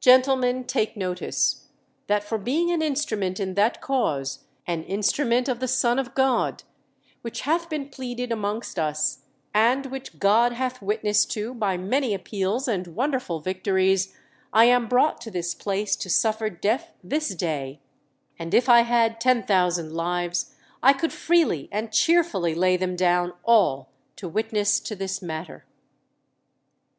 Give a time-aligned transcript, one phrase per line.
[0.00, 1.66] Gentlemen, take notice,
[2.06, 6.62] that for being an instrument in that cause (an instrument of the Son of God)
[7.20, 9.18] which hath been pleaded amongst us,
[9.52, 14.16] and which God hath witnessed to by many appeals and wonderful victories,
[14.50, 17.80] I am brought to this place to suffer death this day,
[18.38, 23.34] and if I had ten thousand lives I could freely and cheerfully lay them down
[23.44, 25.66] all to witness to this matter."